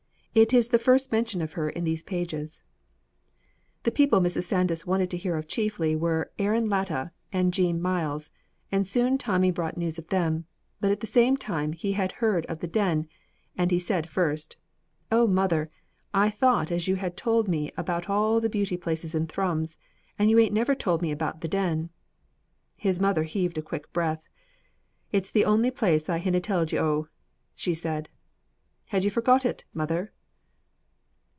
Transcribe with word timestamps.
It 0.33 0.53
is 0.53 0.69
the 0.69 0.77
first 0.77 1.11
mention 1.11 1.41
of 1.41 1.51
her 1.59 1.69
in 1.69 1.83
these 1.83 2.03
pages. 2.03 2.61
The 3.83 3.91
people 3.91 4.21
Mrs. 4.21 4.43
Sandys 4.45 4.87
wanted 4.87 5.09
to 5.11 5.17
hear 5.17 5.35
of 5.35 5.45
chiefly 5.45 5.93
were 5.93 6.31
Aaron 6.39 6.69
Latta 6.69 7.11
and 7.33 7.53
Jean 7.53 7.81
Myles, 7.81 8.31
and 8.71 8.87
soon 8.87 9.17
Tommy 9.17 9.51
brought 9.51 9.75
news 9.75 9.97
of 9.99 10.07
them, 10.07 10.45
but 10.79 10.89
at 10.89 11.01
the 11.01 11.05
same 11.05 11.35
time 11.35 11.73
he 11.73 11.91
had 11.91 12.13
heard 12.13 12.45
of 12.45 12.61
the 12.61 12.67
Den, 12.69 13.09
and 13.57 13.71
he 13.71 13.77
said 13.77 14.07
first: 14.07 14.55
"Oh, 15.11 15.27
mother, 15.27 15.69
I 16.13 16.29
thought 16.29 16.71
as 16.71 16.87
you 16.87 16.95
had 16.95 17.17
told 17.17 17.49
me 17.49 17.73
about 17.75 18.09
all 18.09 18.39
the 18.39 18.49
beauty 18.49 18.77
places 18.77 19.13
in 19.13 19.27
Thrums, 19.27 19.77
and 20.17 20.29
you 20.29 20.39
ain't 20.39 20.53
never 20.53 20.75
told 20.75 21.01
me 21.01 21.11
about 21.11 21.41
the 21.41 21.49
Den." 21.49 21.89
His 22.77 23.01
mother 23.01 23.23
heaved 23.23 23.57
a 23.57 23.61
quick 23.61 23.91
breath. 23.91 24.23
"It's 25.11 25.29
the 25.29 25.43
only 25.43 25.71
place 25.71 26.07
I 26.07 26.19
hinna 26.19 26.39
telled 26.39 26.71
you 26.71 26.79
o'," 26.79 27.07
she 27.53 27.73
said. 27.73 28.07
"Had 28.85 29.03
you 29.03 29.09
forget, 29.11 29.43
it 29.43 29.65
mother?" 29.73 30.13